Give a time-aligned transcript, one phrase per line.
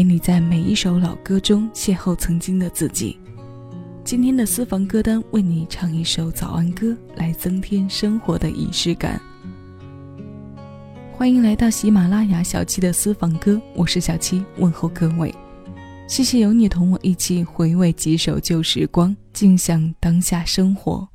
[0.00, 3.18] 陪你在每一首老歌中邂逅曾经的自己。
[4.02, 9.20] 今天的私房歌单为你唱一首早安歌，来增添生活的仪式感。
[11.12, 15.34] 欢迎来到喜马拉雅小七的私房歌，我是小七，问候各位。
[16.08, 21.06] 谢谢有你同我一起回味几首旧时光，静享当下生活。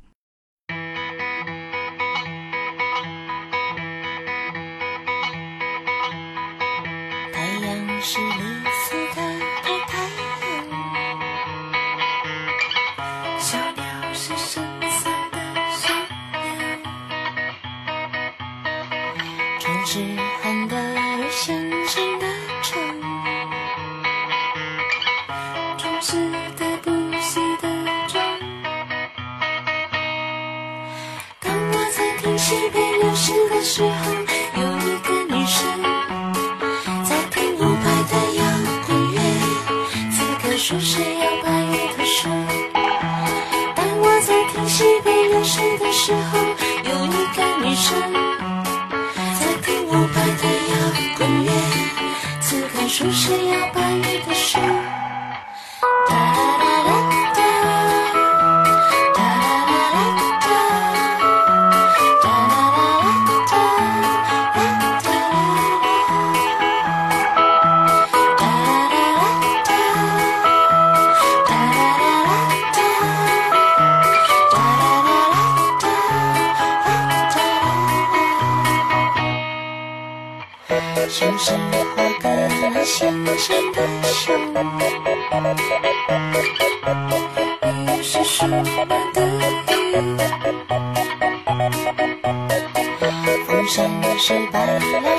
[19.66, 19.98] 总是
[20.42, 20.80] 很短，
[21.18, 22.26] 你先生的
[22.62, 22.80] 城，
[25.76, 26.16] 熟悉
[26.56, 27.68] 的不息的
[28.06, 28.22] 钟。
[31.40, 34.15] 当我在听《西北流星》的时候。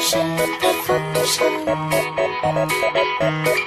[0.02, 0.38] 声，
[2.42, 3.67] 花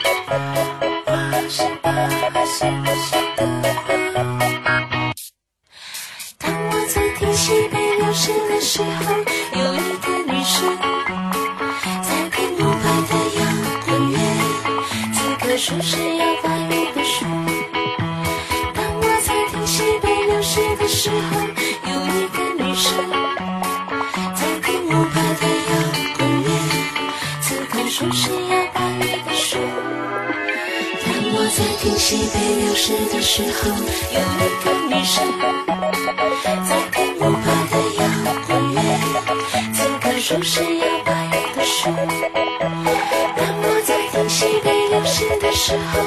[39.72, 41.91] 此刻树是摇摆的书。
[43.36, 46.00] 当我在听西北流逝的时候，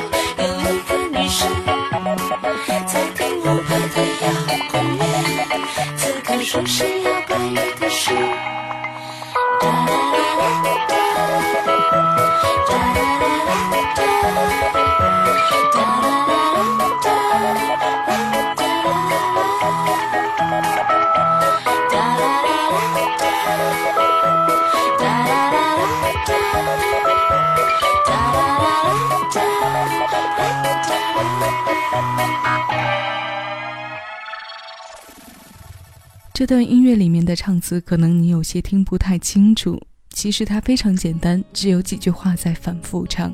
[36.34, 39.80] 这段音乐里面的唱词，可能你有些听不太清楚。
[40.10, 43.32] 其实它非常简单，只有几句话在反复唱。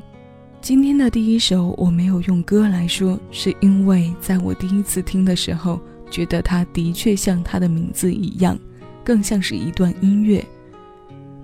[0.60, 5.80] 今天的第一首我没有用歌来说，是因为在我第一次听的时候，
[6.10, 8.58] 觉得它的确像它的名字一样，
[9.02, 10.44] 更像是一段音乐。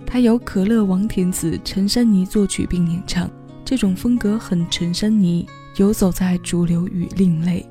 [0.05, 3.31] 它由可乐、王田子、陈珊妮作曲并演唱，
[3.65, 7.65] 这种风格很陈珊妮，游走在主流与另类，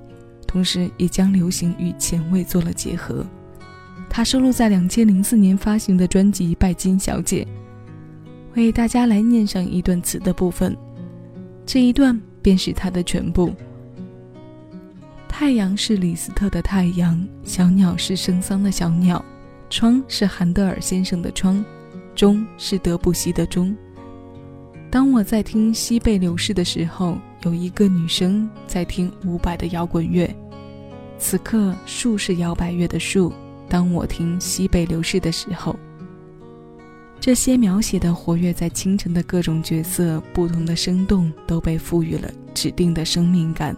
[0.48, 3.24] 同时也将流行与前卫做了结合。
[4.16, 7.46] 它收录在两千零四年发行的专辑《拜金小姐》。
[8.56, 10.74] 为大家来念上一段词的部分。
[11.66, 13.54] 这一段便是它的全部。
[15.28, 19.22] 太阳是李斯特的太阳，小鸟是圣桑的小鸟，
[19.70, 21.62] 窗是韩德尔先生的窗，
[22.16, 23.76] 钟是德布西的钟。
[24.90, 30.34] 当我在听西贝流逝的时候，有一个女生在听伍佰的摇滚乐。
[31.18, 33.34] 此刻树是摇摆乐的树。
[33.76, 35.76] 当我听西北流逝的时候。
[37.20, 43.76] 这些描写的活跃在清晨的各种角色，不同的生动都被赋予了指定的生命感。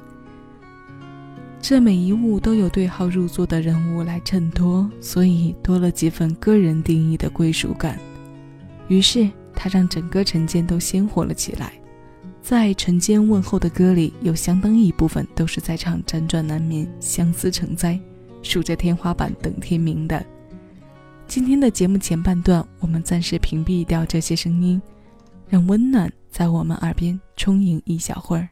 [1.60, 7.98] 这每一物都有对号入座的人物来衬托，所以多了几分个人定义的归属感。
[8.90, 11.74] 于是，它让整个晨间都鲜活了起来。
[12.40, 18.00] 在晨间问候的歌里，有相当一部分都是在唱辗转难眠、相思成灾、
[18.42, 20.26] 数着天花板等天明的。
[21.28, 24.82] 今天的节目前半段，我们暂时屏蔽掉这些声音，
[25.50, 28.48] 让温暖在我们耳边充盈一小会儿。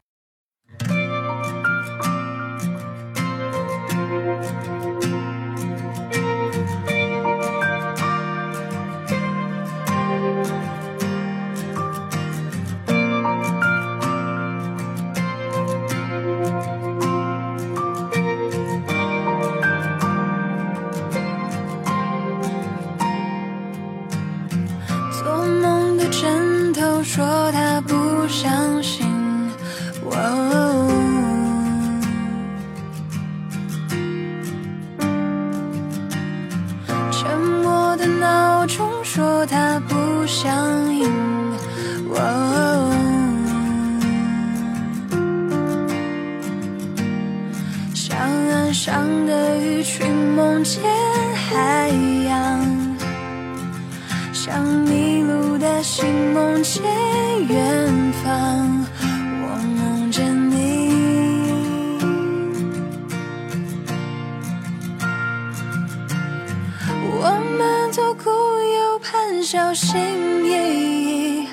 [69.56, 71.48] 小心翼翼，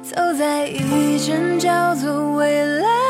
[0.00, 3.07] 走在一间叫做未来。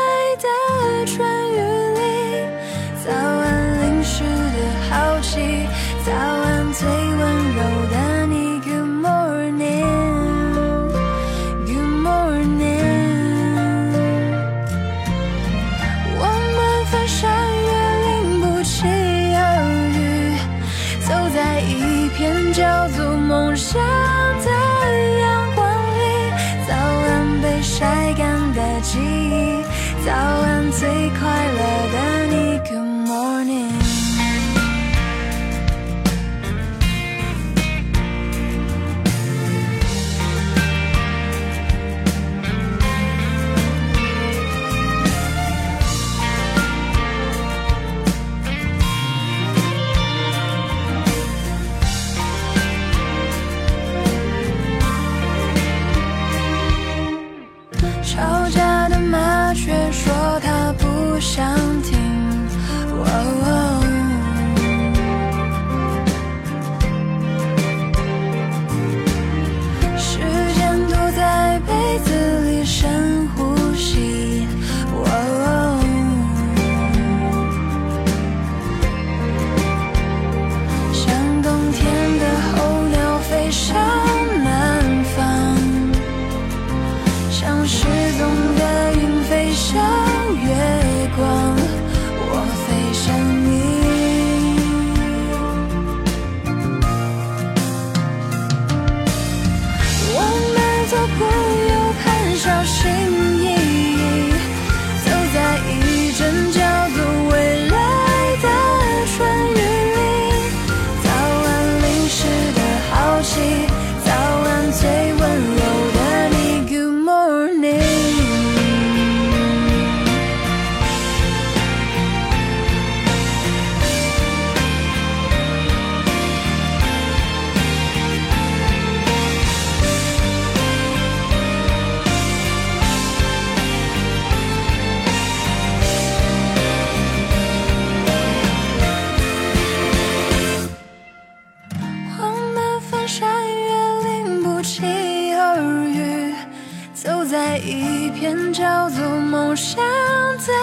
[147.63, 150.53] 一片叫做梦想的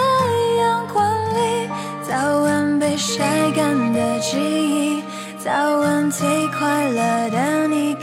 [0.59, 1.69] 阳光里。
[2.07, 5.03] 早晚，被晒干的记忆。
[5.37, 7.95] 早晚，最快乐的你。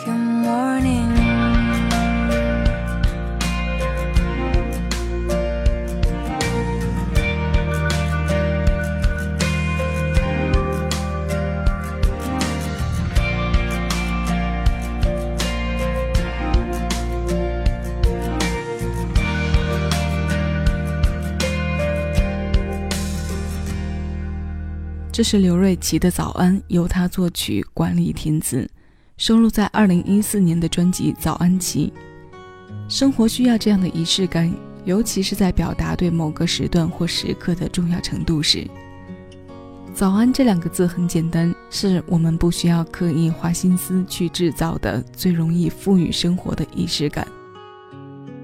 [25.15, 28.69] 这是刘瑞琦的《早安》，由他作曲，管理填词，
[29.17, 31.93] 收录在2014年的专辑《早安期》。
[32.93, 34.53] 生活需要这样的仪式感，
[34.85, 38.69] 尤其是在表达对某个时段或时刻的重要程度时。
[39.95, 47.25] 早安这两个字很简单，是我们不需要刻意花心思去制造的最容易赋予生活的仪式感。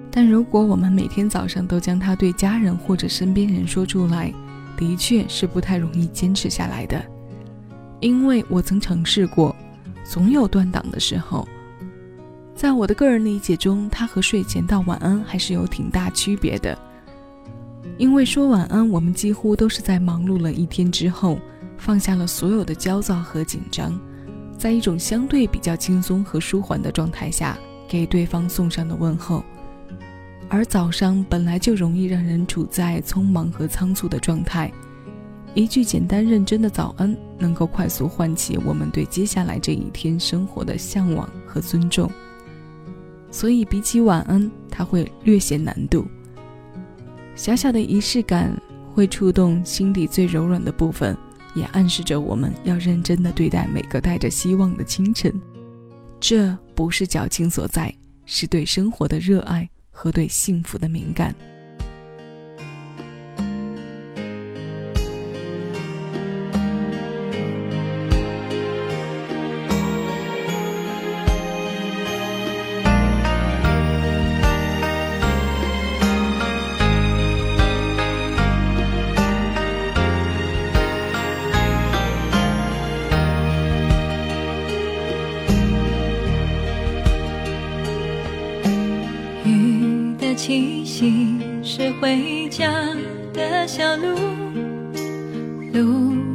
[0.09, 4.33] 但如果我们每天早上都将它对家人或者身边人说出来，
[4.81, 7.05] 的确是不太容易坚持下来的，
[8.01, 9.55] 因为我曾尝试过，
[10.03, 11.47] 总有断档的时候。
[12.55, 16.77] 在我的个人理解中，它和睡前道晚安还是有挺大区别的。
[17.99, 21.39] 因为说晚安，我们几乎都是在忙碌了一天之后，
[21.77, 24.01] 放下了所有的焦躁和紧张，
[24.57, 29.45] 在一种相对比较轻松和舒缓的状态下，给对方送上的问候。
[30.51, 34.71] 而早上本来就容易让人处在匆忙和仓促的状态，
[35.55, 42.11] 一句简单认真的早安，能够快速唤起我们对接下来这一天生活的向往和尊重。
[43.31, 46.05] 所以，比起晚安，它会略显难度。
[47.37, 48.53] 小小的仪式感
[48.93, 51.17] 会触动心底最柔软的部分，
[51.55, 55.33] 也暗示着我们要认真的对待每个带着希望的清晨。
[56.19, 57.95] 这不是矫情所在，
[58.27, 61.35] 是对生活的热爱和对幸福的敏感。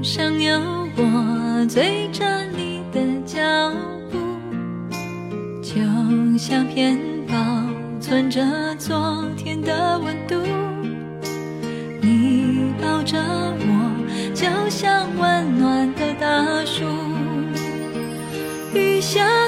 [0.05, 0.59] 上有
[0.97, 2.23] 我追着
[2.55, 3.41] 你的脚
[4.11, 4.19] 步，
[5.63, 5.73] 就
[6.37, 6.95] 像片
[7.27, 7.33] 保
[7.99, 8.39] 存着
[8.77, 10.35] 昨天的温度。
[12.03, 16.83] 你抱着我，就像温暖的大树。
[18.75, 19.44] 雨下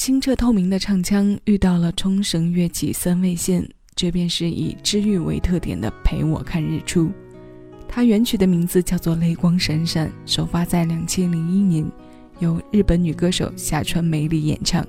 [0.00, 7.04] 清澈透明的唱腔遇到了冲绳乐器三味线，这便是以治愈为特点的《陪我看日出》。
[7.86, 11.84] 它原曲的名字叫做《泪光闪闪》，首发在两千零一年，
[12.38, 14.82] 由日本女歌手夏川美里演唱。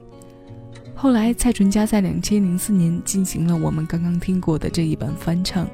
[0.95, 5.69] 后来蔡淳佳在两千零四年进行了我们刚刚听过的这一版翻唱。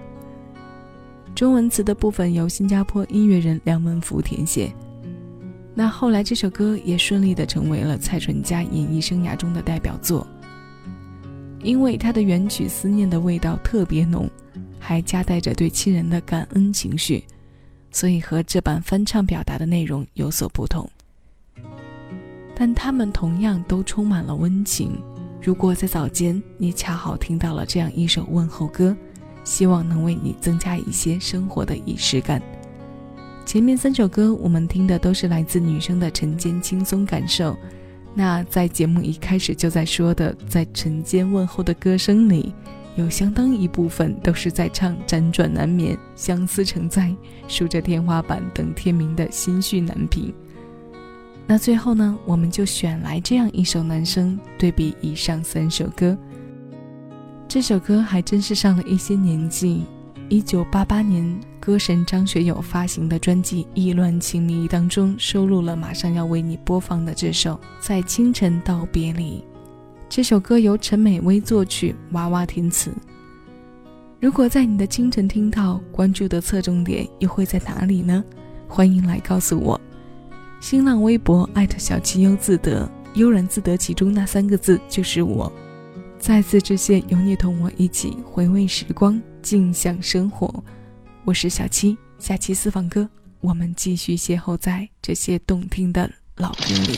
[1.35, 4.73] 中文词的部分由新加坡音乐人梁文福填写。
[5.79, 10.25] 那后来这首歌也顺利的成为了蔡淳佳演艺生涯中的代表作，
[11.61, 14.27] 因为它的原曲思念的味道特别浓，
[14.79, 17.23] 还夹带着对亲人的感恩情绪，
[17.91, 20.89] 所以和这版翻唱表达的内容有所不同。
[22.55, 24.99] 但它们同样都充满了温情。
[25.39, 28.97] 如果在早间你恰好听到了这样一首问候歌。
[29.43, 32.41] 希望能为你增加一些生活的仪式感。
[33.47, 37.57] 前面三首歌我们听的都是来自女生的晨间轻松感受。
[38.13, 42.53] 那在节目一开始就在说的，在晨间问候的歌声里，
[42.97, 47.15] 有相当一部分都是在唱辗转难眠、相思成灾、
[47.47, 50.33] 数着天花板等天明的心绪难平。
[51.47, 56.17] 那最后呢，我们就选来这样一首男生对比以上三首歌。
[57.47, 59.85] 这首歌还真是上了一些年纪。
[60.27, 69.39] 一九八八年，歌神张学友发行的专辑《意乱情迷》当中收录了马上要为你播放的这首《在清晨道别离》。
[70.07, 72.89] 这首歌由陈美薇作曲，娃娃填词。
[74.21, 78.23] 如果在你的清晨听到，关注的侧重点又会在哪里呢？
[78.69, 79.77] 欢迎来告诉我。
[80.61, 85.51] 新浪微博艾特小七悠自得，悠然自得其中那三个字就是我。
[86.17, 90.63] 再次致谢有你同我一起回味时光，静享生活。
[91.27, 93.09] 我是小七，下期私房歌，
[93.41, 96.97] 我们继续邂逅在这些动听的老歌里。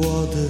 [0.00, 0.47] 我的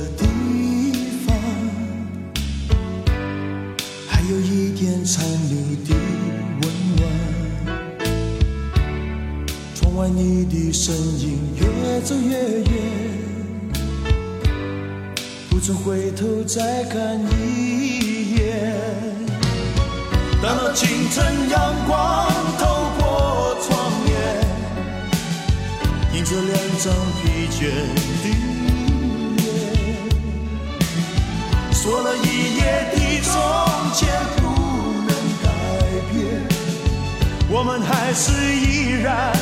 [37.58, 39.32] 我们还是依然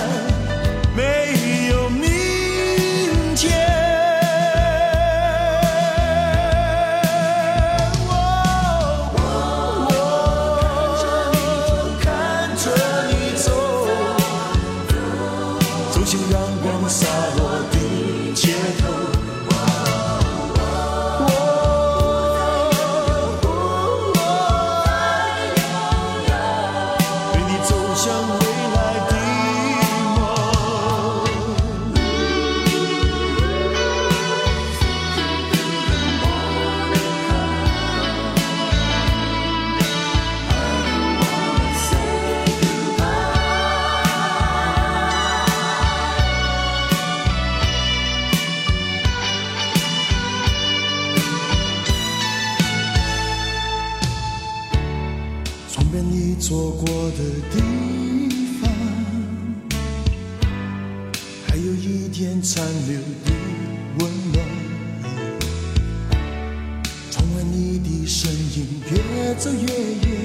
[68.97, 70.17] 越走越远，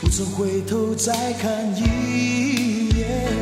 [0.00, 3.32] 不曾回头再看一眼。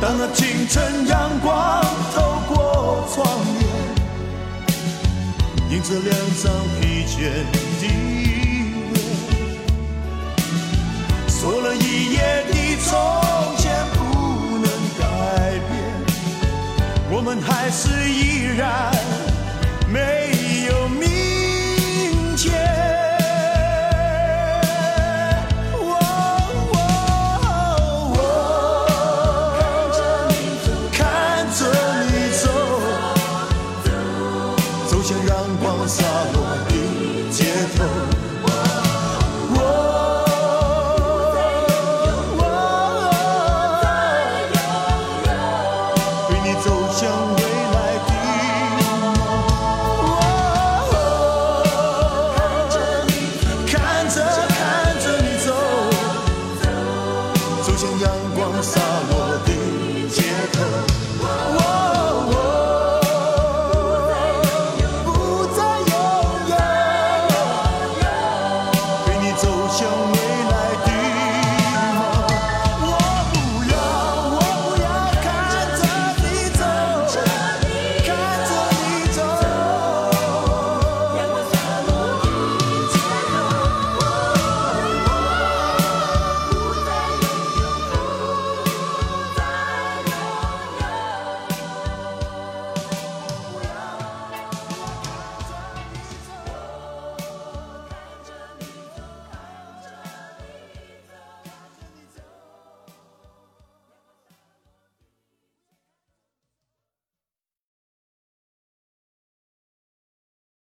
[0.00, 1.82] 当那清晨阳光
[2.14, 3.26] 透过窗
[5.68, 7.14] 帘，映着两张疲倦
[7.50, 7.84] 的脸。
[11.28, 12.16] 说了一夜
[12.50, 12.52] 的
[12.84, 12.90] 从
[13.56, 13.98] 前不
[14.58, 14.66] 能
[14.98, 15.00] 改
[15.68, 15.72] 变，
[17.10, 18.92] 我们还是依然